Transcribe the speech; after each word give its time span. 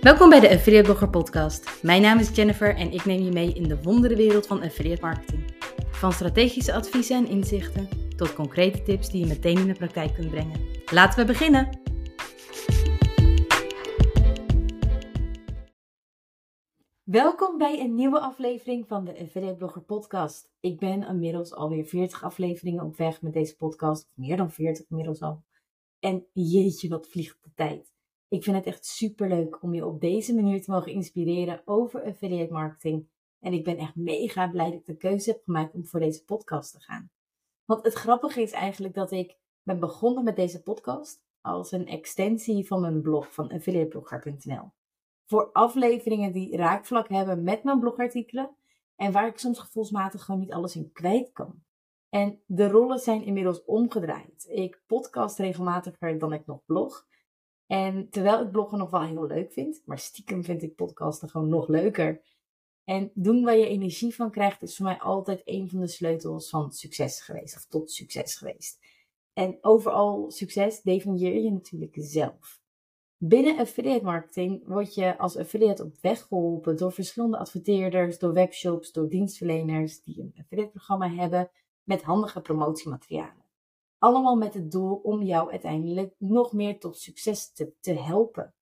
Welkom 0.00 0.28
bij 0.28 0.40
de 0.40 0.50
Affiliate 0.50 0.84
Blogger 0.84 1.10
Podcast. 1.10 1.82
Mijn 1.82 2.02
naam 2.02 2.18
is 2.18 2.34
Jennifer 2.34 2.76
en 2.76 2.92
ik 2.92 3.04
neem 3.04 3.22
je 3.22 3.30
mee 3.30 3.52
in 3.52 3.62
de 3.62 3.82
wonderenwereld 3.82 4.46
van 4.46 4.62
affiliate 4.62 5.00
marketing. 5.00 5.54
Van 5.90 6.12
strategische 6.12 6.72
adviezen 6.72 7.16
en 7.16 7.26
inzichten 7.26 7.88
tot 8.16 8.34
concrete 8.34 8.82
tips 8.82 9.10
die 9.10 9.20
je 9.20 9.26
meteen 9.26 9.58
in 9.58 9.66
de 9.66 9.74
praktijk 9.74 10.14
kunt 10.14 10.30
brengen. 10.30 10.60
Laten 10.92 11.18
we 11.18 11.24
beginnen! 11.24 11.80
Welkom 17.02 17.58
bij 17.58 17.80
een 17.80 17.94
nieuwe 17.94 18.20
aflevering 18.20 18.86
van 18.86 19.04
de 19.04 19.18
Affiliate 19.18 19.56
Blogger 19.56 19.82
Podcast. 19.82 20.50
Ik 20.60 20.78
ben 20.78 21.02
inmiddels 21.02 21.54
alweer 21.54 21.84
40 21.84 22.24
afleveringen 22.24 22.84
op 22.84 22.96
weg 22.96 23.22
met 23.22 23.32
deze 23.32 23.56
podcast, 23.56 24.12
meer 24.14 24.36
dan 24.36 24.50
40 24.50 24.86
inmiddels 24.88 25.20
al. 25.20 25.44
En 25.98 26.26
jeetje, 26.32 26.88
wat 26.88 27.08
vliegt 27.08 27.38
de 27.42 27.50
tijd. 27.54 27.98
Ik 28.30 28.44
vind 28.44 28.56
het 28.56 28.66
echt 28.66 28.86
super 28.86 29.28
leuk 29.28 29.62
om 29.62 29.74
je 29.74 29.86
op 29.86 30.00
deze 30.00 30.34
manier 30.34 30.62
te 30.62 30.70
mogen 30.70 30.92
inspireren 30.92 31.62
over 31.64 32.04
affiliate 32.04 32.52
marketing. 32.52 33.08
En 33.40 33.52
ik 33.52 33.64
ben 33.64 33.76
echt 33.76 33.96
mega 33.96 34.48
blij 34.48 34.70
dat 34.70 34.80
ik 34.80 34.86
de 34.86 34.96
keuze 34.96 35.30
heb 35.30 35.42
gemaakt 35.44 35.74
om 35.74 35.86
voor 35.86 36.00
deze 36.00 36.24
podcast 36.24 36.72
te 36.72 36.80
gaan. 36.80 37.10
Want 37.64 37.84
het 37.84 37.94
grappige 37.94 38.42
is 38.42 38.52
eigenlijk 38.52 38.94
dat 38.94 39.10
ik 39.10 39.36
ben 39.62 39.80
begonnen 39.80 40.24
met 40.24 40.36
deze 40.36 40.62
podcast 40.62 41.22
als 41.40 41.72
een 41.72 41.86
extensie 41.86 42.66
van 42.66 42.80
mijn 42.80 43.02
blog 43.02 43.32
van 43.32 43.50
affiliateblogger.nl. 43.50 44.70
Voor 45.26 45.52
afleveringen 45.52 46.32
die 46.32 46.56
raakvlak 46.56 47.08
hebben 47.08 47.42
met 47.42 47.62
mijn 47.64 47.80
blogartikelen 47.80 48.56
en 48.96 49.12
waar 49.12 49.26
ik 49.26 49.38
soms 49.38 49.58
gevoelsmatig 49.58 50.24
gewoon 50.24 50.40
niet 50.40 50.52
alles 50.52 50.76
in 50.76 50.92
kwijt 50.92 51.32
kan. 51.32 51.62
En 52.08 52.42
de 52.46 52.68
rollen 52.68 52.98
zijn 52.98 53.24
inmiddels 53.24 53.64
omgedraaid. 53.64 54.46
Ik 54.48 54.82
podcast 54.86 55.38
regelmatiger 55.38 56.18
dan 56.18 56.32
ik 56.32 56.46
nog 56.46 56.64
blog. 56.64 57.08
En 57.70 58.08
terwijl 58.08 58.40
ik 58.40 58.50
bloggen 58.50 58.78
nog 58.78 58.90
wel 58.90 59.02
heel 59.02 59.26
leuk 59.26 59.52
vind, 59.52 59.82
maar 59.84 59.98
stiekem 59.98 60.44
vind 60.44 60.62
ik 60.62 60.74
podcasten 60.74 61.28
gewoon 61.28 61.48
nog 61.48 61.68
leuker. 61.68 62.22
En 62.84 63.10
doen 63.14 63.44
waar 63.44 63.56
je 63.56 63.66
energie 63.66 64.14
van 64.14 64.30
krijgt, 64.30 64.62
is 64.62 64.76
voor 64.76 64.86
mij 64.86 64.98
altijd 64.98 65.42
een 65.44 65.68
van 65.68 65.80
de 65.80 65.86
sleutels 65.86 66.48
van 66.48 66.72
succes 66.72 67.20
geweest, 67.20 67.56
of 67.56 67.64
tot 67.64 67.90
succes 67.90 68.36
geweest. 68.36 68.78
En 69.32 69.58
overal 69.60 70.30
succes 70.30 70.82
definieer 70.82 71.42
je 71.42 71.50
natuurlijk 71.50 71.94
zelf. 71.98 72.60
Binnen 73.16 73.58
affiliate 73.58 74.04
marketing 74.04 74.66
word 74.66 74.94
je 74.94 75.18
als 75.18 75.36
affiliate 75.36 75.84
op 75.84 75.94
weg 76.00 76.22
geholpen 76.22 76.76
door 76.76 76.92
verschillende 76.92 77.38
adverteerders, 77.38 78.18
door 78.18 78.32
webshops, 78.32 78.92
door 78.92 79.08
dienstverleners 79.08 80.02
die 80.02 80.20
een 80.20 80.34
affiliate 80.38 80.70
programma 80.70 81.10
hebben 81.10 81.50
met 81.82 82.02
handige 82.02 82.40
promotiematerialen. 82.40 83.39
Allemaal 84.00 84.36
met 84.36 84.54
het 84.54 84.70
doel 84.70 84.94
om 84.94 85.22
jou 85.22 85.50
uiteindelijk 85.50 86.14
nog 86.18 86.52
meer 86.52 86.78
tot 86.78 86.98
succes 86.98 87.52
te, 87.52 87.72
te 87.80 87.92
helpen. 87.92 88.54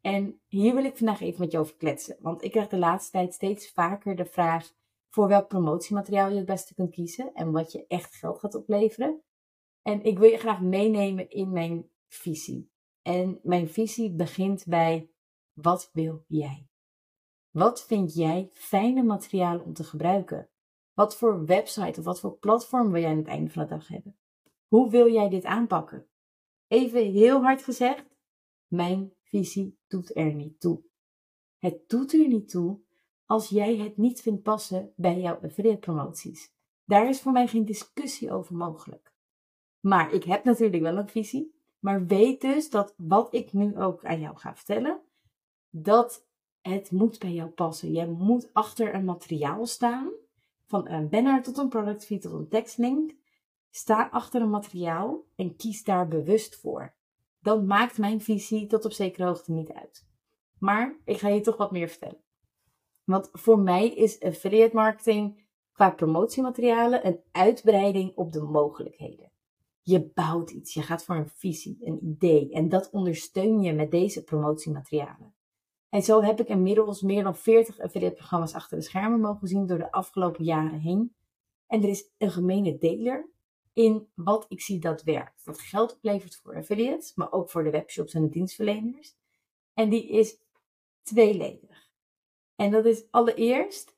En 0.00 0.40
hier 0.46 0.74
wil 0.74 0.84
ik 0.84 0.96
vandaag 0.96 1.20
even 1.20 1.40
met 1.40 1.52
je 1.52 1.58
over 1.58 1.76
kletsen. 1.76 2.16
Want 2.20 2.42
ik 2.42 2.50
krijg 2.50 2.68
de 2.68 2.78
laatste 2.78 3.10
tijd 3.10 3.34
steeds 3.34 3.70
vaker 3.70 4.16
de 4.16 4.24
vraag 4.24 4.72
voor 5.10 5.28
welk 5.28 5.48
promotiemateriaal 5.48 6.30
je 6.30 6.36
het 6.36 6.46
beste 6.46 6.74
kunt 6.74 6.90
kiezen 6.90 7.34
en 7.34 7.52
wat 7.52 7.72
je 7.72 7.86
echt 7.86 8.14
geld 8.14 8.38
gaat 8.38 8.54
opleveren. 8.54 9.22
En 9.82 10.02
ik 10.02 10.18
wil 10.18 10.30
je 10.30 10.38
graag 10.38 10.60
meenemen 10.60 11.30
in 11.30 11.52
mijn 11.52 11.90
visie. 12.08 12.70
En 13.02 13.40
mijn 13.42 13.68
visie 13.68 14.14
begint 14.14 14.66
bij 14.66 15.10
wat 15.52 15.90
wil 15.92 16.24
jij? 16.26 16.68
Wat 17.50 17.84
vind 17.84 18.14
jij 18.14 18.50
fijne 18.52 19.02
materialen 19.02 19.64
om 19.64 19.72
te 19.72 19.84
gebruiken? 19.84 20.50
Wat 20.94 21.16
voor 21.16 21.44
website 21.44 21.98
of 21.98 22.04
wat 22.04 22.20
voor 22.20 22.38
platform 22.38 22.90
wil 22.90 23.00
jij 23.00 23.10
aan 23.10 23.16
het 23.16 23.26
einde 23.26 23.50
van 23.50 23.62
de 23.62 23.68
dag 23.68 23.88
hebben? 23.88 24.18
Hoe 24.68 24.90
wil 24.90 25.12
jij 25.12 25.28
dit 25.28 25.44
aanpakken? 25.44 26.06
Even 26.68 27.12
heel 27.12 27.42
hard 27.42 27.62
gezegd, 27.62 28.04
mijn 28.66 29.12
visie 29.22 29.78
doet 29.86 30.16
er 30.16 30.34
niet 30.34 30.60
toe. 30.60 30.82
Het 31.58 31.88
doet 31.88 32.12
er 32.12 32.28
niet 32.28 32.48
toe 32.48 32.80
als 33.26 33.48
jij 33.48 33.76
het 33.76 33.96
niet 33.96 34.20
vindt 34.20 34.42
passen 34.42 34.92
bij 34.96 35.20
jouw 35.20 35.40
affiliate 35.42 35.78
promoties. 35.78 36.52
Daar 36.84 37.08
is 37.08 37.20
voor 37.20 37.32
mij 37.32 37.46
geen 37.46 37.64
discussie 37.64 38.32
over 38.32 38.56
mogelijk. 38.56 39.14
Maar 39.80 40.12
ik 40.12 40.24
heb 40.24 40.44
natuurlijk 40.44 40.82
wel 40.82 40.96
een 40.96 41.08
visie. 41.08 41.54
Maar 41.78 42.06
weet 42.06 42.40
dus 42.40 42.70
dat 42.70 42.94
wat 42.96 43.34
ik 43.34 43.52
nu 43.52 43.76
ook 43.78 44.04
aan 44.04 44.20
jou 44.20 44.36
ga 44.36 44.54
vertellen, 44.56 45.00
dat 45.70 46.26
het 46.60 46.90
moet 46.90 47.18
bij 47.18 47.32
jou 47.32 47.50
passen. 47.50 47.92
Jij 47.92 48.08
moet 48.08 48.50
achter 48.52 48.94
een 48.94 49.04
materiaal 49.04 49.66
staan, 49.66 50.10
van 50.66 50.88
een 50.88 51.08
banner 51.08 51.42
tot 51.42 51.58
een 51.58 51.68
product 51.68 52.04
feed 52.04 52.22
tot 52.22 52.32
een 52.32 52.48
tekstlink, 52.48 53.14
Sta 53.76 54.08
achter 54.10 54.42
een 54.42 54.50
materiaal 54.50 55.24
en 55.36 55.56
kies 55.56 55.84
daar 55.84 56.08
bewust 56.08 56.56
voor. 56.56 56.94
Dan 57.40 57.66
maakt 57.66 57.98
mijn 57.98 58.20
visie 58.20 58.66
tot 58.66 58.84
op 58.84 58.92
zekere 58.92 59.26
hoogte 59.26 59.52
niet 59.52 59.72
uit. 59.72 60.06
Maar 60.58 60.96
ik 61.04 61.18
ga 61.18 61.28
je 61.28 61.40
toch 61.40 61.56
wat 61.56 61.70
meer 61.70 61.88
vertellen. 61.88 62.22
Want 63.04 63.28
voor 63.32 63.58
mij 63.58 63.88
is 63.88 64.20
affiliate 64.20 64.74
marketing 64.74 65.46
qua 65.72 65.90
promotiematerialen 65.90 67.06
een 67.06 67.20
uitbreiding 67.32 68.12
op 68.16 68.32
de 68.32 68.42
mogelijkheden. 68.42 69.30
Je 69.82 70.10
bouwt 70.14 70.50
iets, 70.50 70.74
je 70.74 70.82
gaat 70.82 71.04
voor 71.04 71.16
een 71.16 71.28
visie, 71.34 71.78
een 71.80 72.04
idee 72.04 72.52
en 72.52 72.68
dat 72.68 72.90
ondersteun 72.90 73.60
je 73.60 73.72
met 73.72 73.90
deze 73.90 74.24
promotiematerialen. 74.24 75.34
En 75.88 76.02
zo 76.02 76.22
heb 76.22 76.40
ik 76.40 76.48
inmiddels 76.48 77.02
meer 77.02 77.22
dan 77.22 77.36
40 77.36 77.78
affiliate 77.80 78.14
programma's 78.14 78.54
achter 78.54 78.78
de 78.78 78.84
schermen 78.84 79.20
mogen 79.20 79.48
zien 79.48 79.66
door 79.66 79.78
de 79.78 79.92
afgelopen 79.92 80.44
jaren 80.44 80.80
heen. 80.80 81.14
En 81.66 81.82
er 81.82 81.88
is 81.88 82.10
een 82.18 82.30
gemene 82.30 82.78
deler 82.78 83.32
in 83.74 84.08
wat 84.14 84.46
ik 84.48 84.60
zie 84.60 84.78
dat 84.78 85.02
werkt. 85.02 85.44
Dat 85.44 85.60
geld 85.60 85.94
oplevert 85.94 86.36
voor 86.36 86.56
affiliates, 86.56 87.14
maar 87.14 87.32
ook 87.32 87.50
voor 87.50 87.64
de 87.64 87.70
webshops 87.70 88.14
en 88.14 88.22
de 88.22 88.28
dienstverleners. 88.28 89.16
En 89.74 89.88
die 89.88 90.08
is 90.08 90.38
tweeledig. 91.02 91.88
En 92.56 92.70
dat 92.70 92.84
is 92.84 93.10
allereerst, 93.10 93.96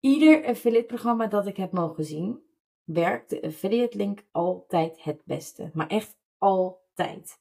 ieder 0.00 0.46
affiliate 0.46 0.86
programma 0.86 1.26
dat 1.26 1.46
ik 1.46 1.56
heb 1.56 1.72
mogen 1.72 2.04
zien, 2.04 2.42
werkt 2.84 3.30
de 3.30 3.42
affiliate 3.42 3.96
link 3.96 4.24
altijd 4.30 5.02
het 5.02 5.24
beste. 5.24 5.70
Maar 5.74 5.88
echt 5.88 6.16
altijd. 6.38 7.40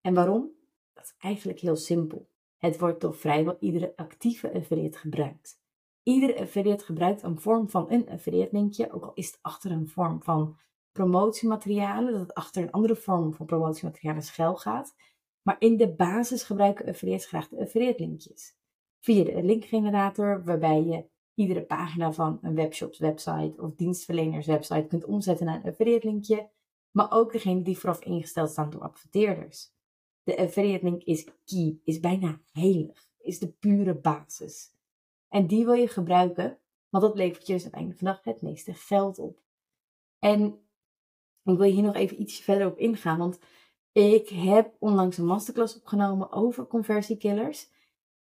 En 0.00 0.14
waarom? 0.14 0.50
Dat 0.92 1.04
is 1.04 1.14
eigenlijk 1.18 1.60
heel 1.60 1.76
simpel. 1.76 2.30
Het 2.56 2.78
wordt 2.78 3.00
door 3.00 3.14
vrijwel 3.14 3.56
iedere 3.60 3.92
actieve 3.96 4.52
affiliate 4.52 4.98
gebruikt. 4.98 5.61
Iedere 6.02 6.40
affiliate 6.40 6.84
gebruikt 6.84 7.22
een 7.22 7.40
vorm 7.40 7.70
van 7.70 7.86
een 7.90 8.08
affiliate 8.08 8.56
linkje, 8.56 8.92
ook 8.92 9.04
al 9.04 9.12
is 9.14 9.26
het 9.26 9.38
achter 9.42 9.70
een 9.70 9.88
vorm 9.88 10.22
van 10.22 10.58
promotiematerialen, 10.92 12.12
dat 12.12 12.20
het 12.20 12.34
achter 12.34 12.62
een 12.62 12.70
andere 12.70 12.96
vorm 12.96 13.34
van 13.34 13.46
promotiematerialen 13.46 14.22
schuil 14.22 14.56
gaat. 14.56 14.94
Maar 15.42 15.56
in 15.58 15.76
de 15.76 15.94
basis 15.94 16.42
gebruiken 16.42 16.86
affiliates 16.86 17.26
graag 17.26 17.48
de 17.48 17.60
affiliate 17.60 18.02
linkjes. 18.02 18.56
Via 19.00 19.24
de 19.24 19.42
linkgenerator, 19.42 20.44
waarbij 20.44 20.82
je 20.82 21.04
iedere 21.34 21.62
pagina 21.62 22.12
van 22.12 22.38
een 22.42 22.54
webshops 22.54 22.98
website 22.98 23.62
of 23.62 23.74
dienstverleners 23.74 24.46
website 24.46 24.86
kunt 24.86 25.04
omzetten 25.04 25.46
naar 25.46 25.56
een 25.56 25.70
affiliate 25.70 26.06
linkje, 26.06 26.50
maar 26.90 27.12
ook 27.12 27.32
degene 27.32 27.62
die 27.62 27.78
vooraf 27.78 28.04
ingesteld 28.04 28.50
staan 28.50 28.70
door 28.70 28.82
adverteerders. 28.82 29.72
De 30.22 30.38
affiliate 30.38 30.84
link 30.84 31.02
is 31.02 31.24
key, 31.44 31.80
is 31.84 32.00
bijna 32.00 32.40
heilig, 32.52 33.08
is 33.18 33.38
de 33.38 33.48
pure 33.48 33.94
basis. 33.94 34.70
En 35.32 35.46
die 35.46 35.64
wil 35.64 35.74
je 35.74 35.88
gebruiken, 35.88 36.58
want 36.88 37.04
dat 37.04 37.16
levert 37.16 37.46
je 37.46 37.52
dus 37.52 37.62
aan 37.62 37.70
het 37.70 37.78
einde 37.78 37.96
van 37.96 38.18
de 38.22 38.30
het 38.30 38.42
meeste 38.42 38.74
geld 38.74 39.18
op. 39.18 39.38
En 40.18 40.44
ik 41.44 41.56
wil 41.56 41.70
hier 41.70 41.82
nog 41.82 41.94
even 41.94 42.20
iets 42.20 42.40
verder 42.40 42.66
op 42.66 42.78
ingaan, 42.78 43.18
want 43.18 43.38
ik 43.92 44.28
heb 44.28 44.76
onlangs 44.78 45.18
een 45.18 45.26
masterclass 45.26 45.76
opgenomen 45.76 46.32
over 46.32 46.66
conversiekillers. 46.66 47.70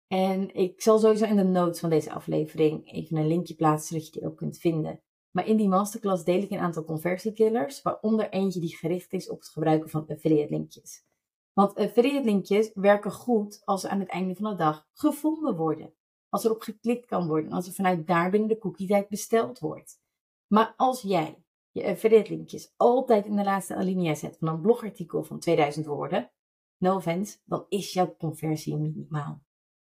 En 0.08 0.56
ik 0.56 0.82
zal 0.82 1.00
sowieso 1.00 1.26
in 1.26 1.36
de 1.36 1.44
notes 1.44 1.80
van 1.80 1.90
deze 1.90 2.14
aflevering 2.14 2.92
even 2.92 3.18
een 3.18 3.28
linkje 3.28 3.56
plaatsen, 3.56 3.88
zodat 3.88 4.14
je 4.14 4.20
die 4.20 4.30
ook 4.30 4.38
kunt 4.38 4.58
vinden. 4.58 5.02
Maar 5.32 5.48
in 5.48 5.58
die 5.58 5.70
masterclass 5.70 6.24
deel 6.24 6.42
ik 6.42 6.52
een 6.52 6.60
aantal 6.60 6.84
conversiekillers, 6.84 7.82
waaronder 7.82 8.30
eentje 8.30 8.60
die 8.60 8.78
gericht 8.78 9.14
is 9.14 9.30
op 9.30 9.40
het 9.40 9.50
gebruiken 9.50 9.90
van 9.90 10.08
affiliate 10.08 10.54
linkjes. 10.54 11.06
Want 11.54 11.76
affiliate 11.76 12.26
linkjes 12.26 12.72
werken 12.74 13.12
goed 13.12 13.62
als 13.66 13.82
ze 13.82 13.90
aan 13.90 14.00
het 14.00 14.10
einde 14.10 14.36
van 14.36 14.52
de 14.52 14.58
dag 14.58 14.88
gevonden 14.94 15.56
worden 15.56 15.94
als 16.32 16.44
er 16.44 16.52
op 16.52 16.62
geklikt 16.62 17.06
kan 17.06 17.28
worden, 17.28 17.52
als 17.52 17.68
er 17.68 17.74
vanuit 17.74 18.08
daar 18.08 18.30
binnen 18.30 18.50
de 18.50 18.58
cookie-tijd 18.58 19.10
besteld 19.10 19.60
wordt. 19.60 20.00
Maar 20.48 20.74
als 20.78 21.02
jij 21.02 21.44
je 21.72 21.86
affiliate 21.86 22.32
linkjes 22.32 22.74
altijd 22.78 23.26
in 23.26 23.36
de 23.36 23.44
laatste 23.44 23.76
alinea 23.76 24.16
zet 24.16 24.38
van 24.38 24.48
een 24.48 24.62
blogartikel 24.62 25.24
van 25.24 25.40
2000 25.40 25.86
woorden, 25.86 26.32
no 26.78 26.96
offense, 26.96 27.38
dan 27.46 27.66
is 27.70 27.94
jouw 27.94 28.16
conversie 28.18 28.78
minimaal. 28.78 29.42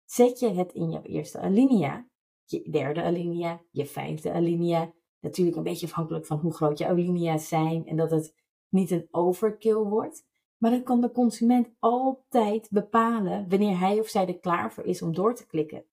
Zet 0.05 0.39
je 0.39 0.49
het 0.49 0.73
in 0.73 0.89
jouw 0.89 1.01
eerste 1.01 1.39
alinea, 1.39 2.07
je 2.45 2.69
derde 2.69 3.03
alinea, 3.03 3.61
je 3.71 3.85
vijfde 3.85 4.33
alinea, 4.33 4.93
natuurlijk 5.19 5.57
een 5.57 5.63
beetje 5.63 5.85
afhankelijk 5.85 6.25
van 6.25 6.39
hoe 6.39 6.53
groot 6.53 6.77
je 6.77 6.87
alinea's 6.87 7.47
zijn 7.47 7.87
en 7.87 7.95
dat 7.95 8.11
het 8.11 8.35
niet 8.69 8.91
een 8.91 9.07
overkill 9.11 9.73
wordt, 9.73 10.25
maar 10.57 10.71
dan 10.71 10.83
kan 10.83 11.01
de 11.01 11.11
consument 11.11 11.69
altijd 11.79 12.69
bepalen 12.69 13.49
wanneer 13.49 13.79
hij 13.79 13.99
of 13.99 14.07
zij 14.07 14.27
er 14.27 14.39
klaar 14.39 14.73
voor 14.73 14.83
is 14.83 15.01
om 15.01 15.13
door 15.13 15.35
te 15.35 15.45
klikken. 15.45 15.85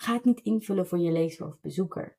Ga 0.00 0.12
het 0.12 0.24
niet 0.24 0.40
invullen 0.40 0.86
voor 0.86 0.98
je 0.98 1.12
lezer 1.12 1.46
of 1.46 1.60
bezoeker. 1.60 2.18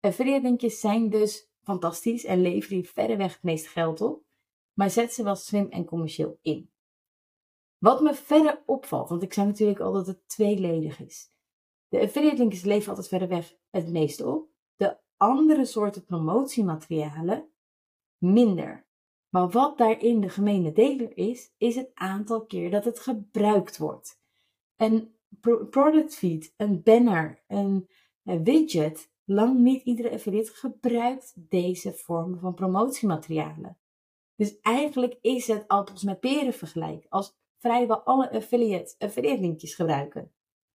Affiliate 0.00 0.42
linkjes 0.42 0.80
zijn 0.80 1.10
dus 1.10 1.50
fantastisch 1.62 2.24
en 2.24 2.40
leveren 2.40 2.76
je 2.76 2.84
verreweg 2.84 3.32
het 3.32 3.42
meeste 3.42 3.68
geld 3.68 4.00
op, 4.00 4.24
maar 4.72 4.90
zet 4.90 5.12
ze 5.12 5.22
wel 5.22 5.36
slim 5.36 5.68
en 5.70 5.84
commercieel 5.84 6.38
in. 6.42 6.70
Wat 7.78 8.00
me 8.00 8.14
verder 8.14 8.62
opvalt, 8.66 9.08
want 9.08 9.22
ik 9.22 9.32
zei 9.32 9.46
natuurlijk 9.46 9.80
al 9.80 9.92
dat 9.92 10.06
het 10.06 10.28
tweeledig 10.28 11.00
is. 11.00 11.30
De 11.88 12.00
affiliate 12.00 12.36
linkjes 12.36 12.62
leveren 12.62 12.88
altijd 12.88 13.08
verder 13.08 13.28
weg 13.28 13.56
het 13.70 13.88
meeste 13.88 14.26
op. 14.26 14.48
De 14.76 14.98
andere 15.16 15.64
soorten 15.64 16.04
promotiematerialen 16.04 17.52
minder. 18.18 18.86
Maar 19.28 19.50
wat 19.50 19.78
daarin 19.78 20.20
de 20.20 20.28
gemene 20.28 20.72
deler 20.72 21.16
is, 21.16 21.52
is 21.56 21.74
het 21.74 21.90
aantal 21.94 22.46
keer 22.46 22.70
dat 22.70 22.84
het 22.84 23.00
gebruikt 23.00 23.78
wordt. 23.78 24.20
Een 24.76 25.14
product 25.70 26.14
feed, 26.14 26.54
een 26.56 26.82
banner, 26.82 27.42
een, 27.46 27.88
widget, 28.22 29.10
lang 29.24 29.58
niet 29.58 29.82
iedere 29.82 30.10
affiliate 30.10 30.52
gebruikt 30.52 31.32
deze 31.36 31.92
vormen 31.92 32.40
van 32.40 32.54
promotiematerialen. 32.54 33.78
Dus 34.36 34.60
eigenlijk 34.60 35.18
is 35.20 35.46
het 35.46 35.68
appels 35.68 36.02
met 36.02 36.20
peren 36.20 36.54
vergelijk. 36.54 37.06
Als 37.08 37.36
vrijwel 37.58 38.00
alle 38.00 38.30
affiliates 38.30 38.98
affiliate 38.98 39.40
linkjes 39.40 39.74
gebruiken. 39.74 40.32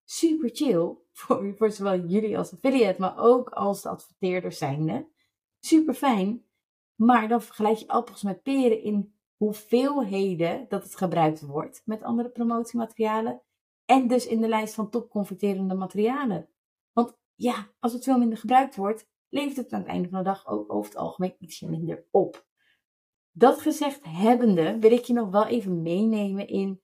Super 0.05 0.51
chill 0.53 0.97
voor, 1.13 1.71
zowel 1.71 2.01
jullie 2.01 2.39
als 2.39 2.53
affiliate, 2.53 3.01
maar 3.01 3.19
ook 3.19 3.51
als 3.51 3.83
de 3.83 3.89
adverteerders 3.89 4.59
zijnde. 4.59 5.09
Super 5.61 5.95
fijn. 5.95 6.45
Maar 6.95 7.29
dan 7.29 7.43
vergelijk 7.43 7.77
je 7.77 7.89
appels 7.89 8.23
met 8.23 8.43
peren 8.43 8.83
in 8.83 9.15
hoeveelheden 9.37 10.67
dat 10.69 10.83
het 10.83 10.97
gebruikt 10.97 11.41
wordt 11.41 11.83
met 11.85 12.03
andere 12.03 12.29
promotiematerialen. 12.29 13.43
En 13.85 14.07
dus 14.09 14.27
in 14.27 14.41
de 14.41 14.49
lijst 14.49 14.75
van 14.75 14.91
top 14.91 15.11
converterende 15.11 15.75
materialen. 15.75 16.49
Want 16.93 17.19
ja, 17.35 17.69
als 17.79 17.93
het 17.93 18.05
veel 18.05 18.19
minder 18.19 18.39
gebruikt 18.39 18.77
wordt, 18.77 19.09
levert 19.29 19.57
het 19.57 19.73
aan 19.73 19.81
het 19.81 19.89
einde 19.89 20.09
van 20.09 20.19
de 20.19 20.25
dag 20.25 20.47
ook 20.47 20.73
over 20.73 20.91
het 20.91 21.01
algemeen 21.01 21.37
ietsje 21.39 21.69
minder 21.69 22.05
op. 22.11 22.47
Dat 23.33 23.61
gezegd 23.61 24.01
hebbende, 24.03 24.79
wil 24.79 24.93
ik 24.93 25.05
je 25.05 25.13
nog 25.13 25.31
wel 25.31 25.47
even 25.47 25.83
meenemen 25.83 26.49
in 26.49 26.83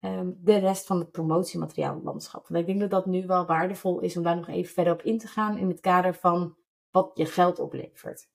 um, 0.00 0.38
de 0.40 0.56
rest 0.56 0.86
van 0.86 0.98
het 0.98 1.10
promotiemateriaallandschap. 1.10 2.48
Want 2.48 2.60
ik 2.60 2.66
denk 2.66 2.80
dat 2.80 2.90
dat 2.90 3.06
nu 3.06 3.26
wel 3.26 3.46
waardevol 3.46 4.00
is 4.00 4.16
om 4.16 4.22
daar 4.22 4.36
nog 4.36 4.48
even 4.48 4.74
verder 4.74 4.92
op 4.92 5.02
in 5.02 5.18
te 5.18 5.26
gaan 5.26 5.58
in 5.58 5.68
het 5.68 5.80
kader 5.80 6.14
van 6.14 6.56
wat 6.90 7.10
je 7.14 7.26
geld 7.26 7.58
oplevert. 7.58 8.30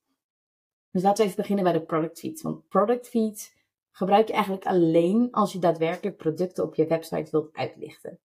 Dus 0.91 1.03
laten 1.03 1.17
we 1.17 1.23
even 1.23 1.41
beginnen 1.41 1.63
bij 1.63 1.73
de 1.73 1.85
product 1.85 2.19
feeds. 2.19 2.41
Want 2.41 2.67
product 2.67 3.09
feeds 3.09 3.55
gebruik 3.97 4.27
je 4.27 4.33
eigenlijk 4.33 4.65
alleen 4.65 5.31
als 5.31 5.53
je 5.53 5.59
daadwerkelijk 5.59 6.17
producten 6.17 6.63
op 6.63 6.75
je 6.75 6.87
website 6.87 7.31
wilt 7.31 7.53
uitlichten. 7.53 8.19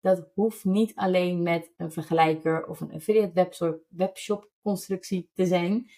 Dat 0.00 0.30
hoeft 0.34 0.64
niet 0.64 0.94
alleen 0.94 1.42
met 1.42 1.72
een 1.76 1.92
vergelijker 1.92 2.66
of 2.66 2.80
een 2.80 2.92
affiliate 2.92 3.82
webshop 3.88 4.50
constructie 4.62 5.30
te 5.34 5.46
zijn. 5.46 5.90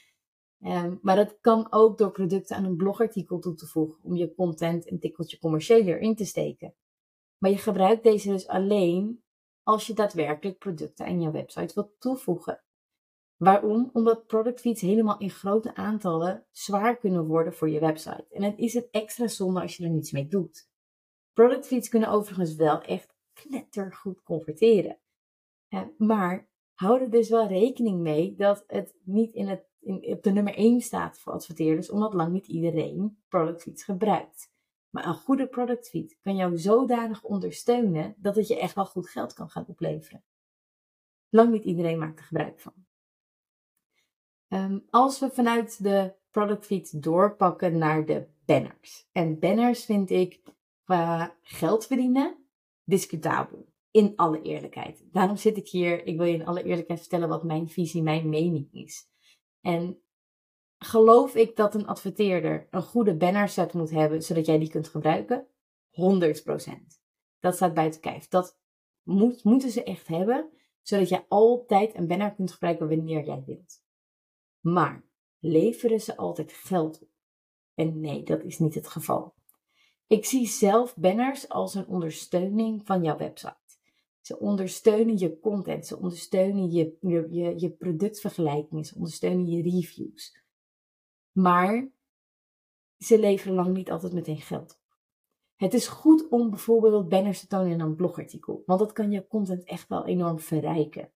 Ehm, 0.61 0.97
maar 1.03 1.17
dat 1.17 1.39
kan 1.41 1.73
ook 1.73 1.99
door 1.99 2.11
producten 2.11 2.57
aan 2.57 2.65
een 2.65 2.77
blogartikel 2.77 3.39
toe 3.39 3.55
te 3.55 3.67
voegen 3.67 3.99
om 4.03 4.15
je 4.15 4.35
content 4.35 4.91
een 4.91 5.01
tikkeltje 5.01 5.39
commerciëler 5.39 5.99
in 5.99 6.15
te 6.15 6.25
steken. 6.25 6.75
Maar 7.39 7.51
je 7.51 7.59
gebruikt 7.59 8.03
deze 8.03 8.29
dus 8.29 8.47
alleen 8.47 9.23
als 9.63 9.87
je 9.87 9.95
daadwerkelijk 9.95 10.59
producten 10.59 11.07
aan 11.07 11.21
je 11.21 11.31
website 11.31 11.75
wilt 11.75 12.01
toevoegen. 12.01 12.63
Waarom? 13.39 13.91
Omdat 13.93 14.27
product 14.27 14.61
feeds 14.61 14.81
helemaal 14.81 15.19
in 15.19 15.31
grote 15.31 15.75
aantallen 15.75 16.47
zwaar 16.51 16.97
kunnen 16.97 17.27
worden 17.27 17.53
voor 17.55 17.71
je 17.71 17.81
website. 17.81 18.27
En 18.31 18.43
het 18.43 18.59
is 18.59 18.75
het 18.75 18.89
extra 18.91 19.27
zonde 19.27 19.61
als 19.61 19.77
je 19.77 19.85
er 19.85 19.91
niets 19.91 20.13
mee 20.13 20.29
doet. 20.29 20.71
Product 21.33 21.67
feeds 21.67 21.89
kunnen 21.89 22.09
overigens 22.09 22.55
wel 22.55 22.83
echt 22.83 23.15
knettergoed 23.33 24.23
converteren. 24.23 24.99
maar 25.97 26.49
hou 26.75 27.01
er 27.01 27.11
dus 27.11 27.29
wel 27.29 27.47
rekening 27.47 28.01
mee 28.01 28.35
dat 28.35 28.65
het 28.67 28.95
niet 29.03 29.33
in 29.33 29.49
het, 29.49 29.67
in, 29.81 30.13
op 30.13 30.23
de 30.23 30.31
nummer 30.31 30.55
1 30.55 30.81
staat 30.81 31.19
voor 31.19 31.33
adverteerders, 31.33 31.91
omdat 31.91 32.15
lang 32.15 32.33
niet 32.33 32.47
iedereen 32.47 33.23
product 33.29 33.63
feeds 33.63 33.85
gebruikt. 33.85 34.53
Maar 34.91 35.07
een 35.07 35.15
goede 35.15 35.47
product 35.47 35.89
feed 35.89 36.19
kan 36.23 36.37
jou 36.37 36.57
zodanig 36.57 37.23
ondersteunen 37.23 38.15
dat 38.17 38.37
het 38.37 38.49
je 38.49 38.59
echt 38.59 38.75
wel 38.75 38.87
goed 38.87 39.09
geld 39.09 39.33
kan 39.33 39.51
gaan 39.51 39.67
opleveren. 39.67 40.25
Lang 41.29 41.51
niet 41.51 41.65
iedereen 41.65 41.99
maakt 41.99 42.19
er 42.19 42.25
gebruik 42.25 42.61
van. 42.61 42.88
Um, 44.49 44.87
als 44.91 45.19
we 45.19 45.31
vanuit 45.31 45.83
de 45.83 46.15
product 46.31 46.67
feed 46.67 47.03
doorpakken 47.03 47.79
naar 47.79 48.07
de 48.07 48.27
banners. 48.45 49.09
En 49.13 49.39
banners 49.39 49.85
vind 49.85 50.11
ik 50.11 50.43
qua 50.85 51.37
geld 51.43 51.87
verdienen 51.87 52.49
discutabel. 52.85 53.67
In 53.91 54.13
alle 54.17 54.43
eerlijkheid. 54.43 55.05
Daarom 55.13 55.37
zit 55.37 55.57
ik 55.57 55.69
hier. 55.69 56.07
Ik 56.07 56.17
wil 56.17 56.27
je 56.27 56.35
in 56.35 56.47
alle 56.47 56.63
eerlijkheid 56.63 57.01
vertellen 57.01 57.29
wat 57.29 57.45
mijn 57.45 57.69
visie, 57.69 58.03
mijn 58.03 58.29
mening 58.29 58.73
is. 58.73 59.09
En 59.61 60.03
geloof 60.79 61.35
ik 61.35 61.57
dat 61.57 61.75
een 61.75 61.87
adverteerder 61.87 62.67
een 62.71 62.83
goede 62.83 63.17
banner 63.17 63.49
set 63.49 63.73
moet 63.73 63.91
hebben, 63.91 64.23
zodat 64.23 64.47
jij 64.47 64.59
die 64.59 64.71
kunt 64.71 64.89
gebruiken? 64.89 65.47
100%. 65.91 66.99
Dat 67.39 67.55
staat 67.55 67.75
buiten 67.75 68.01
kijf. 68.01 68.29
Dat 68.29 68.59
moet, 69.03 69.45
moeten 69.45 69.71
ze 69.71 69.83
echt 69.83 70.09
hebben, 70.09 70.51
zodat 70.83 71.09
je 71.09 71.25
altijd 71.29 71.95
een 71.95 72.07
banner 72.07 72.35
kunt 72.35 72.53
gebruiken 72.53 72.89
wanneer 72.89 73.25
jij 73.25 73.43
wilt. 73.47 73.87
Maar 74.61 75.05
leveren 75.39 76.01
ze 76.01 76.17
altijd 76.17 76.53
geld 76.53 77.03
op? 77.03 77.09
En 77.75 78.01
nee, 78.01 78.23
dat 78.23 78.43
is 78.43 78.59
niet 78.59 78.75
het 78.75 78.89
geval. 78.89 79.35
Ik 80.07 80.25
zie 80.25 80.47
zelf 80.47 80.97
banners 80.97 81.49
als 81.49 81.75
een 81.75 81.87
ondersteuning 81.87 82.87
van 82.87 83.03
jouw 83.03 83.17
website. 83.17 83.57
Ze 84.21 84.39
ondersteunen 84.39 85.19
je 85.19 85.41
content, 85.41 85.87
ze 85.87 85.99
ondersteunen 85.99 86.71
je, 86.71 86.97
je, 87.01 87.55
je 87.57 87.71
productvergelijkingen, 87.71 88.85
ze 88.85 88.95
ondersteunen 88.95 89.47
je 89.47 89.63
reviews. 89.63 90.43
Maar 91.33 91.91
ze 92.99 93.19
leveren 93.19 93.55
lang 93.55 93.77
niet 93.77 93.91
altijd 93.91 94.13
meteen 94.13 94.41
geld 94.41 94.73
op. 94.73 94.97
Het 95.57 95.75
is 95.75 95.87
goed 95.89 96.29
om 96.29 96.51
bijvoorbeeld 96.51 97.09
banners 97.09 97.41
te 97.41 97.47
tonen 97.47 97.71
in 97.71 97.81
een 97.81 97.95
blogartikel, 97.95 98.63
want 98.67 98.81
dat 98.81 98.93
kan 98.93 99.11
je 99.11 99.27
content 99.27 99.65
echt 99.65 99.89
wel 99.89 100.07
enorm 100.07 100.39
verrijken. 100.39 101.13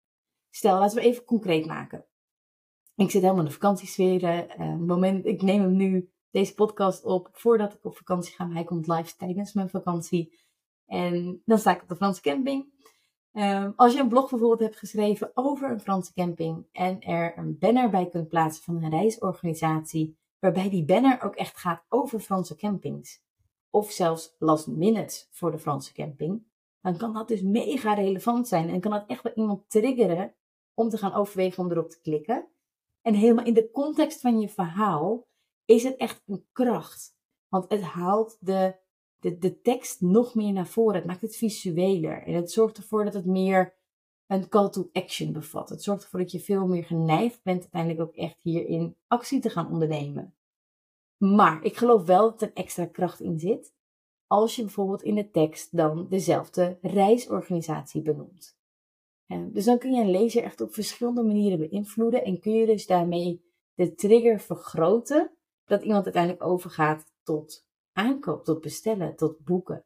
Stel, 0.51 0.79
laten 0.79 0.97
we 0.97 1.03
even 1.03 1.25
concreet 1.25 1.67
maken. 1.67 2.07
Ik 2.97 3.11
zit 3.11 3.23
helemaal 3.23 3.43
in 3.43 3.49
de 3.49 3.53
vakantiesfeer. 3.53 4.23
Uh, 4.61 4.77
moment, 4.77 5.27
ik 5.27 5.43
neem 5.43 5.61
hem 5.61 5.77
nu, 5.77 6.11
deze 6.31 6.55
podcast 6.55 7.05
op, 7.05 7.29
voordat 7.33 7.73
ik 7.73 7.85
op 7.85 7.97
vakantie 7.97 8.35
ga. 8.35 8.49
Hij 8.49 8.65
komt 8.65 8.87
live 8.87 9.17
tijdens 9.17 9.53
mijn 9.53 9.71
vakantie. 9.71 10.41
En 10.87 11.43
dan 11.45 11.59
sta 11.59 11.75
ik 11.75 11.83
op 11.83 11.89
de 11.89 11.97
Franse 11.97 12.21
camping. 12.21 12.71
Um, 13.33 13.73
als 13.77 13.93
je 13.93 14.01
een 14.01 14.09
blog 14.09 14.31
bijvoorbeeld 14.31 14.61
hebt 14.61 14.79
geschreven 14.79 15.31
over 15.35 15.71
een 15.71 15.81
Franse 15.81 16.13
camping 16.13 16.67
en 16.73 17.01
er 17.01 17.39
een 17.39 17.59
banner 17.59 17.91
bij 17.91 18.09
kunt 18.09 18.29
plaatsen 18.29 18.65
van 18.65 18.83
een 18.83 18.91
reisorganisatie, 18.91 20.19
waarbij 20.39 20.71
die 20.71 20.85
banner 20.85 21.23
ook 21.23 21.35
echt 21.35 21.59
gaat 21.59 21.85
over 21.89 22.21
Franse 22.21 22.57
campings, 22.57 23.23
of 23.71 23.91
zelfs 23.91 24.35
last 24.39 24.67
minutes 24.67 25.29
voor 25.31 25.51
de 25.51 25.59
Franse 25.59 25.93
camping, 25.93 26.45
dan 26.81 26.97
kan 26.97 27.13
dat 27.13 27.29
dus 27.29 27.43
mega 27.43 27.95
relevant 27.95 28.49
zijn 28.49 28.69
en 28.69 28.81
kan 28.81 28.91
dat 28.91 29.05
echt 29.07 29.23
wel 29.23 29.33
iemand 29.35 29.71
triggeren 29.71 30.35
om 30.75 30.89
te 30.89 30.99
gaan 30.99 31.15
overwegen 31.15 31.65
om 31.65 31.71
erop 31.71 31.91
te 31.91 32.01
klikken. 32.01 32.49
En 33.03 33.15
helemaal 33.15 33.45
in 33.45 33.55
de 33.55 33.71
context 33.71 34.21
van 34.21 34.41
je 34.41 34.49
verhaal 34.49 35.29
is 35.65 35.83
het 35.83 35.97
echt 35.97 36.23
een 36.27 36.47
kracht. 36.53 37.17
Want 37.49 37.71
het 37.71 37.83
haalt 37.83 38.37
de, 38.41 38.77
de, 39.19 39.39
de 39.39 39.61
tekst 39.61 40.01
nog 40.01 40.35
meer 40.35 40.53
naar 40.53 40.67
voren. 40.67 40.95
Het 40.95 41.05
maakt 41.05 41.21
het 41.21 41.37
visueler. 41.37 42.23
En 42.23 42.35
het 42.35 42.53
zorgt 42.53 42.77
ervoor 42.77 43.05
dat 43.05 43.15
het 43.15 43.27
meer 43.27 43.75
een 44.27 44.49
call 44.49 44.71
to 44.71 44.89
action 44.93 45.33
bevat. 45.33 45.69
Het 45.69 45.83
zorgt 45.83 46.03
ervoor 46.03 46.21
dat 46.21 46.31
je 46.31 46.41
veel 46.41 46.67
meer 46.67 46.85
geneigd 46.85 47.43
bent 47.43 47.61
uiteindelijk 47.61 48.01
ook 48.01 48.17
echt 48.17 48.43
hierin 48.43 48.97
actie 49.07 49.41
te 49.41 49.51
gaan 49.51 49.71
ondernemen. 49.71 50.35
Maar 51.17 51.65
ik 51.65 51.77
geloof 51.77 52.05
wel 52.05 52.31
dat 52.31 52.43
er 52.43 52.53
extra 52.55 52.87
kracht 52.87 53.21
in 53.21 53.39
zit. 53.39 53.75
Als 54.27 54.57
je 54.57 54.63
bijvoorbeeld 54.63 55.03
in 55.03 55.15
de 55.15 55.31
tekst 55.31 55.77
dan 55.77 56.09
dezelfde 56.09 56.79
reisorganisatie 56.81 58.03
benoemt 58.03 58.61
dus 59.53 59.65
dan 59.65 59.79
kun 59.79 59.93
je 59.93 60.01
een 60.01 60.11
lezer 60.11 60.43
echt 60.43 60.61
op 60.61 60.75
verschillende 60.75 61.23
manieren 61.23 61.59
beïnvloeden 61.59 62.25
en 62.25 62.41
kun 62.41 62.53
je 62.53 62.67
dus 62.67 62.87
daarmee 62.87 63.45
de 63.75 63.95
trigger 63.95 64.41
vergroten 64.41 65.31
dat 65.65 65.83
iemand 65.83 66.05
uiteindelijk 66.05 66.45
overgaat 66.45 67.13
tot 67.23 67.67
aankoop, 67.93 68.45
tot 68.45 68.61
bestellen, 68.61 69.17
tot 69.17 69.45
boeken. 69.45 69.85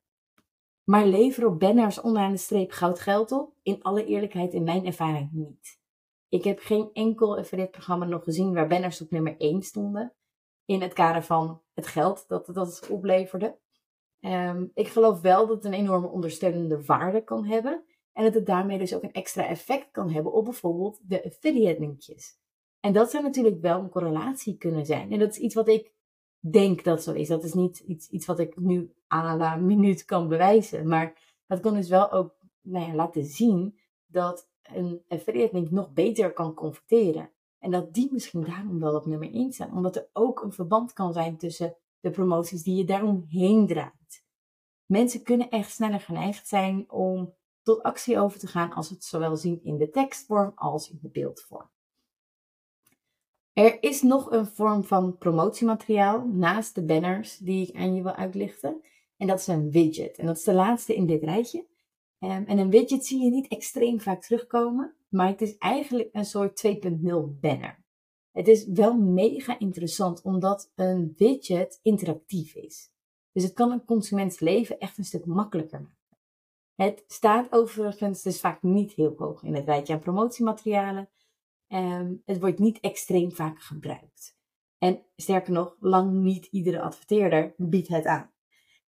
Maar 0.85 1.07
leveren 1.07 1.49
op 1.49 1.61
banners 1.61 2.00
onderaan 2.00 2.33
de 2.33 2.38
streep 2.38 2.71
goud 2.71 3.00
geld 3.00 3.33
op? 3.33 3.55
In 3.62 3.83
alle 3.83 4.05
eerlijkheid, 4.05 4.55
in 4.55 4.62
mijn 4.62 4.87
ervaring 4.87 5.31
niet. 5.33 5.81
Ik 6.29 6.45
heb 6.45 6.59
geen 6.59 6.91
enkel 6.93 7.38
affiliate 7.38 7.71
programma 7.71 8.05
nog 8.05 8.25
gezien 8.25 8.55
waar 8.55 8.69
banners 8.69 9.00
op 9.00 9.11
nummer 9.11 9.37
1 9.38 9.62
stonden. 9.62 10.12
In 10.65 10.81
het 10.81 10.93
kader 10.93 11.23
van 11.23 11.62
het 11.75 11.87
geld 11.87 12.25
dat 12.29 12.47
het 12.47 12.88
opleverde. 12.91 13.59
Um, 14.21 14.71
ik 14.75 14.88
geloof 14.88 15.21
wel 15.21 15.47
dat 15.47 15.57
het 15.57 15.65
een 15.65 15.81
enorme 15.81 16.09
ondersteunende 16.09 16.85
waarde 16.85 17.25
kan 17.25 17.45
hebben. 17.45 17.85
En 18.16 18.25
dat 18.25 18.35
het 18.35 18.46
daarmee 18.46 18.78
dus 18.78 18.94
ook 18.94 19.02
een 19.02 19.12
extra 19.12 19.46
effect 19.46 19.90
kan 19.90 20.11
hebben 20.11 20.32
op 20.32 20.44
bijvoorbeeld 20.44 21.00
de 21.02 21.25
affiliate 21.25 21.80
linkjes. 21.80 22.38
En 22.80 22.92
dat 22.92 23.11
zou 23.11 23.23
natuurlijk 23.23 23.61
wel 23.61 23.80
een 23.80 23.88
correlatie 23.88 24.56
kunnen 24.56 24.87
zijn. 24.87 25.12
En 25.12 25.18
dat 25.18 25.30
is 25.30 25.38
iets 25.38 25.54
wat 25.54 25.68
ik 25.68 25.92
denk 26.38 26.85
dat 26.85 27.02
zo 27.02 27.12
is. 27.12 27.28
Dat 27.28 27.44
is 27.44 27.54
niet 27.54 27.78
iets, 27.78 28.08
iets 28.08 28.26
wat 28.26 28.38
ik 28.38 28.56
nu 28.61 28.92
à 29.14 29.37
la 29.37 29.56
minuut 29.56 30.04
kan 30.04 30.28
bewijzen. 30.28 30.88
Maar 30.88 31.35
dat 31.46 31.61
kan 31.61 31.75
dus 31.75 31.88
wel 31.88 32.12
ook 32.12 32.37
nou 32.61 32.87
ja, 32.87 32.94
laten 32.94 33.25
zien 33.25 33.78
dat 34.06 34.50
een 34.62 35.02
affiliate 35.08 35.54
link 35.54 35.70
nog 35.70 35.92
beter 35.92 36.32
kan 36.32 36.54
converteren. 36.54 37.30
En 37.58 37.70
dat 37.70 37.94
die 37.94 38.12
misschien 38.12 38.44
daarom 38.44 38.80
wel 38.80 38.94
op 38.94 39.06
nummer 39.06 39.32
1 39.32 39.52
staan. 39.52 39.76
Omdat 39.76 39.96
er 39.96 40.08
ook 40.12 40.42
een 40.42 40.52
verband 40.52 40.92
kan 40.92 41.12
zijn 41.12 41.37
tussen 41.37 41.76
de 42.00 42.11
promoties 42.11 42.62
die 42.62 42.76
je 42.76 42.85
daaromheen 42.85 43.66
draait. 43.66 44.25
Mensen 44.87 45.23
kunnen 45.23 45.50
echt 45.50 45.70
sneller 45.70 46.00
geneigd 46.00 46.49
zijn 46.49 46.90
om 46.90 47.35
tot 47.66 47.82
actie 47.82 48.18
over 48.18 48.38
te 48.38 48.46
gaan 48.46 48.73
als 48.73 48.88
we 48.88 48.94
het 48.94 49.04
zowel 49.04 49.37
zien 49.37 49.61
in 49.62 49.76
de 49.76 49.90
tekstvorm 49.90 50.52
als 50.54 50.90
in 50.90 50.99
de 51.02 51.08
beeldvorm. 51.08 51.70
Er 53.52 53.82
is 53.82 54.02
nog 54.02 54.30
een 54.30 54.46
vorm 54.46 54.85
van 54.85 55.16
promotiemateriaal 55.18 56.26
naast 56.26 56.75
de 56.75 56.85
banners 56.85 57.37
die 57.37 57.68
ik 57.68 57.76
aan 57.76 57.94
je 57.94 58.02
wil 58.02 58.14
uitlichten. 58.14 58.82
En 59.16 59.26
dat 59.26 59.38
is 59.38 59.46
een 59.46 59.70
widget. 59.70 60.18
En 60.18 60.26
dat 60.26 60.37
is 60.37 60.44
de 60.44 60.52
laatste 60.52 60.94
in 60.94 61.06
dit 61.06 61.23
rijtje. 61.23 61.66
Ehm, 62.18 62.44
en 62.44 62.58
een 62.58 62.70
widget 62.70 63.06
zie 63.06 63.25
je 63.25 63.30
niet 63.30 63.49
extreem 63.49 64.00
vaak 64.00 64.23
terugkomen, 64.23 64.94
maar 65.08 65.28
het 65.28 65.40
is 65.40 65.58
eigenlijk 65.58 66.08
een 66.12 66.25
soort 66.25 66.56
2.0 66.56 67.38
banner. 67.40 67.85
Het 68.32 68.49
is 68.49 68.66
wel 68.66 68.96
mega 68.96 69.58
interessant 69.58 70.23
omdat 70.23 70.73
een 70.75 71.14
widget 71.16 71.78
interactief 71.82 72.54
is. 72.54 72.90
Dus 73.32 73.42
het 73.42 73.52
kan 73.52 73.70
een 73.70 73.85
consuments 73.85 74.40
leven 74.40 74.78
echt 74.78 74.99
een 74.99 75.04
stuk 75.04 75.26
makkelijker 75.26 75.80
maken. 75.80 75.96
Het 76.76 77.04
staat 77.06 77.52
overigens 77.52 78.23
dus 78.23 78.40
vaak 78.40 78.62
niet 78.62 78.92
heel 78.92 79.14
hoog 79.16 79.42
in 79.42 79.54
het 79.54 79.64
rijtje 79.64 79.92
aan 79.92 80.00
promotiematerialen. 80.00 81.09
Um, 81.68 82.23
het 82.25 82.40
wordt 82.40 82.59
niet 82.59 82.80
extreem 82.80 83.33
vaak 83.33 83.61
gebruikt. 83.61 84.38
En 84.78 85.02
sterker 85.16 85.52
nog, 85.52 85.76
lang 85.80 86.12
niet 86.12 86.47
iedere 86.47 86.80
adverteerder 86.80 87.54
biedt 87.56 87.88
het 87.88 88.06
aan. 88.06 88.30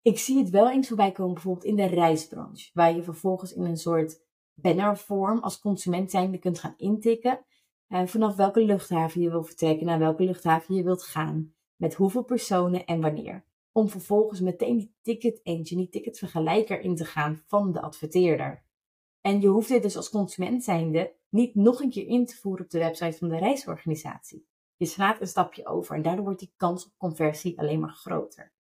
Ik 0.01 0.19
zie 0.19 0.37
het 0.37 0.49
wel 0.49 0.71
eens 0.71 0.87
voorbij 0.87 1.11
komen, 1.11 1.33
bijvoorbeeld 1.33 1.65
in 1.65 1.75
de 1.75 1.85
reisbranche, 1.85 2.69
waar 2.73 2.95
je 2.95 3.03
vervolgens 3.03 3.53
in 3.53 3.63
een 3.63 3.77
soort 3.77 4.21
bannervorm 4.53 5.39
als 5.39 5.59
consument 5.59 6.11
zijnde 6.11 6.37
kunt 6.37 6.59
gaan 6.59 6.73
intikken. 6.77 7.45
Uh, 7.87 8.05
vanaf 8.05 8.35
welke 8.35 8.65
luchthaven 8.65 9.21
je 9.21 9.29
wil 9.29 9.43
vertrekken, 9.43 9.85
naar 9.85 9.99
welke 9.99 10.23
luchthaven 10.23 10.75
je 10.75 10.83
wilt 10.83 11.03
gaan, 11.03 11.53
met 11.75 11.93
hoeveel 11.93 12.23
personen 12.23 12.85
en 12.85 13.01
wanneer. 13.01 13.47
Om 13.79 13.89
vervolgens 13.89 14.39
meteen 14.39 14.77
die 14.77 14.95
ticket 15.01 15.41
engine, 15.41 15.81
die 15.81 15.89
ticketvergelijker 15.89 16.79
in 16.79 16.95
te 16.95 17.05
gaan 17.05 17.43
van 17.47 17.71
de 17.71 17.81
adverteerder. 17.81 18.63
En 19.21 19.41
je 19.41 19.47
hoeft 19.47 19.69
dit 19.69 19.81
dus 19.81 19.95
als 19.95 20.09
consument 20.09 20.63
zijnde 20.63 21.15
niet 21.29 21.55
nog 21.55 21.81
een 21.81 21.89
keer 21.89 22.07
in 22.07 22.25
te 22.25 22.35
voeren 22.35 22.65
op 22.65 22.71
de 22.71 22.79
website 22.79 23.17
van 23.17 23.29
de 23.29 23.37
reisorganisatie. 23.37 24.47
Je 24.77 24.85
slaat 24.85 25.21
een 25.21 25.27
stapje 25.27 25.65
over 25.65 25.95
en 25.95 26.01
daardoor 26.01 26.23
wordt 26.23 26.39
die 26.39 26.53
kans 26.57 26.85
op 26.85 26.91
conversie 26.97 27.59
alleen 27.59 27.79
maar 27.79 27.93
groter. 27.93 28.53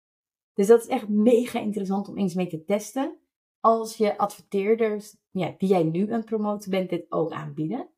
Dus 0.54 0.68
dat 0.68 0.82
is 0.82 0.88
echt 0.88 1.08
mega 1.08 1.60
interessant 1.60 2.08
om 2.08 2.18
eens 2.18 2.34
mee 2.34 2.48
te 2.48 2.64
testen. 2.64 3.18
Als 3.60 3.98
je 3.98 4.18
adverteerders 4.18 5.18
ja, 5.32 5.56
die 5.58 5.70
jij 5.70 5.84
nu 5.84 6.12
aan 6.12 6.18
het 6.18 6.26
promoten 6.26 6.72
bent, 6.72 6.90
dit 6.90 7.12
ook 7.12 7.32
aanbieden. 7.32 7.90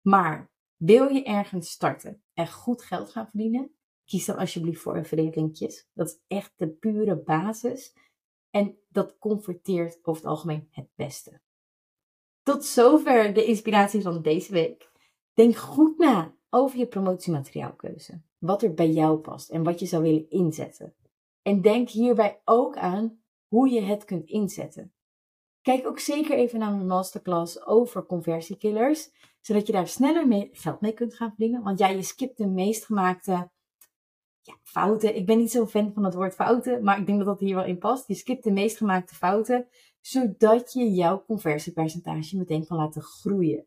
Maar 0.00 0.50
wil 0.76 1.08
je 1.08 1.22
ergens 1.22 1.70
starten 1.70 2.22
en 2.34 2.48
goed 2.48 2.82
geld 2.82 3.10
gaan 3.10 3.28
verdienen, 3.28 3.74
kies 4.10 4.24
dan 4.24 4.36
alsjeblieft 4.36 4.80
voor 4.80 4.98
affiliate 4.98 5.84
Dat 5.94 6.08
is 6.08 6.18
echt 6.26 6.52
de 6.56 6.68
pure 6.68 7.16
basis. 7.16 7.94
En 8.50 8.78
dat 8.88 9.18
converteert 9.18 9.98
over 10.02 10.22
het 10.22 10.30
algemeen 10.30 10.68
het 10.70 10.88
beste. 10.94 11.40
Tot 12.42 12.64
zover 12.64 13.34
de 13.34 13.44
inspiratie 13.44 14.02
van 14.02 14.22
deze 14.22 14.52
week. 14.52 14.90
Denk 15.34 15.56
goed 15.56 15.98
na 15.98 16.34
over 16.48 16.78
je 16.78 16.86
promotiemateriaalkeuze. 16.86 18.20
Wat 18.38 18.62
er 18.62 18.74
bij 18.74 18.90
jou 18.90 19.18
past 19.18 19.50
en 19.50 19.62
wat 19.62 19.80
je 19.80 19.86
zou 19.86 20.02
willen 20.02 20.30
inzetten. 20.30 20.94
En 21.42 21.60
denk 21.60 21.88
hierbij 21.88 22.40
ook 22.44 22.76
aan 22.76 23.22
hoe 23.48 23.70
je 23.70 23.80
het 23.80 24.04
kunt 24.04 24.28
inzetten. 24.28 24.92
Kijk 25.62 25.86
ook 25.86 25.98
zeker 25.98 26.36
even 26.36 26.58
naar 26.58 26.72
mijn 26.72 26.86
masterclass 26.86 27.66
over 27.66 28.06
conversiekillers, 28.06 29.10
zodat 29.40 29.66
je 29.66 29.72
daar 29.72 29.88
sneller 29.88 30.28
mee, 30.28 30.48
geld 30.52 30.80
mee 30.80 30.92
kunt 30.92 31.14
gaan 31.14 31.28
verdienen. 31.28 31.62
Want 31.62 31.78
ja, 31.78 31.88
je 31.88 32.02
skipt 32.02 32.38
de 32.38 32.46
meest 32.46 32.84
gemaakte 32.84 33.50
ja, 34.42 34.58
fouten. 34.62 35.16
Ik 35.16 35.26
ben 35.26 35.38
niet 35.38 35.50
zo'n 35.50 35.68
fan 35.68 35.92
van 35.92 36.04
het 36.04 36.14
woord 36.14 36.34
fouten, 36.34 36.84
maar 36.84 36.98
ik 36.98 37.06
denk 37.06 37.18
dat 37.18 37.26
dat 37.26 37.40
hier 37.40 37.54
wel 37.54 37.64
in 37.64 37.78
past. 37.78 38.08
Je 38.08 38.14
skipt 38.14 38.44
de 38.44 38.50
meest 38.50 38.76
gemaakte 38.76 39.14
fouten, 39.14 39.68
zodat 40.00 40.72
je 40.72 40.90
jouw 40.90 41.24
conversiepercentage 41.24 42.36
meteen 42.36 42.66
kan 42.66 42.76
laten 42.76 43.02
groeien. 43.02 43.66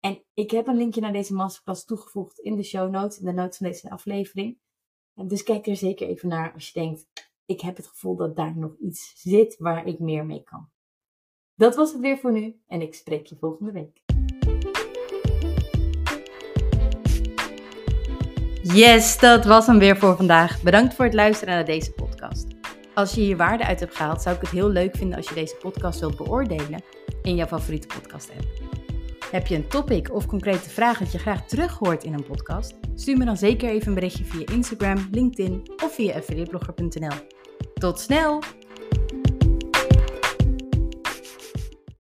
En 0.00 0.24
ik 0.34 0.50
heb 0.50 0.66
een 0.66 0.76
linkje 0.76 1.00
naar 1.00 1.12
deze 1.12 1.34
masterclass 1.34 1.84
toegevoegd 1.84 2.38
in 2.38 2.56
de 2.56 2.62
show 2.62 2.90
notes, 2.90 3.18
in 3.18 3.26
de 3.26 3.32
notes 3.32 3.56
van 3.56 3.66
deze 3.66 3.90
aflevering. 3.90 4.58
Dus 5.14 5.42
kijk 5.42 5.66
er 5.66 5.76
zeker 5.76 6.08
even 6.08 6.28
naar 6.28 6.52
als 6.52 6.70
je 6.70 6.80
denkt, 6.80 7.06
ik 7.44 7.60
heb 7.60 7.76
het 7.76 7.86
gevoel 7.86 8.16
dat 8.16 8.36
daar 8.36 8.56
nog 8.56 8.76
iets 8.78 9.12
zit 9.16 9.56
waar 9.58 9.86
ik 9.86 9.98
meer 9.98 10.26
mee 10.26 10.42
kan. 10.42 10.68
Dat 11.54 11.74
was 11.74 11.92
het 11.92 12.00
weer 12.00 12.18
voor 12.18 12.32
nu 12.32 12.60
en 12.66 12.80
ik 12.80 12.94
spreek 12.94 13.26
je 13.26 13.36
volgende 13.36 13.72
week. 13.72 14.03
Yes, 18.72 19.18
dat 19.18 19.44
was 19.44 19.66
hem 19.66 19.78
weer 19.78 19.96
voor 19.96 20.16
vandaag. 20.16 20.62
Bedankt 20.62 20.94
voor 20.94 21.04
het 21.04 21.14
luisteren 21.14 21.54
naar 21.54 21.64
deze 21.64 21.92
podcast. 21.92 22.46
Als 22.94 23.14
je 23.14 23.20
hier 23.20 23.36
waarde 23.36 23.64
uit 23.64 23.80
hebt 23.80 23.96
gehaald, 23.96 24.22
zou 24.22 24.34
ik 24.34 24.40
het 24.40 24.50
heel 24.50 24.68
leuk 24.68 24.96
vinden 24.96 25.16
als 25.16 25.28
je 25.28 25.34
deze 25.34 25.56
podcast 25.56 26.00
wilt 26.00 26.16
beoordelen 26.16 26.82
in 27.22 27.34
jouw 27.34 27.46
favoriete 27.46 27.86
podcast 27.86 28.30
app. 28.30 28.46
Heb 29.30 29.46
je 29.46 29.54
een 29.54 29.68
topic 29.68 30.14
of 30.14 30.26
concrete 30.26 30.70
vraag 30.70 30.98
dat 30.98 31.12
je 31.12 31.18
graag 31.18 31.46
terug 31.46 31.78
hoort 31.78 32.04
in 32.04 32.12
een 32.12 32.24
podcast? 32.24 32.74
Stuur 32.94 33.16
me 33.16 33.24
dan 33.24 33.36
zeker 33.36 33.68
even 33.68 33.88
een 33.88 33.94
berichtje 33.94 34.24
via 34.24 34.46
Instagram, 34.52 35.08
LinkedIn 35.10 35.70
of 35.84 35.94
via 35.94 36.14
affiliateblogger.nl. 36.14 37.16
Tot 37.74 38.00
snel! 38.00 38.42